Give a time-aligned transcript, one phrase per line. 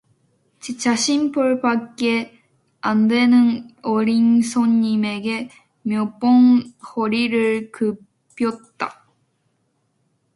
[0.59, 2.35] 제 자식뻘밖에
[2.81, 5.51] 안 되는 어린 손님에게
[5.83, 6.63] 몇 번
[6.95, 9.05] 허리를 굽혔다